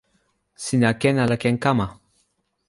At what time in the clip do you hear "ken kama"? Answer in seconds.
1.43-1.87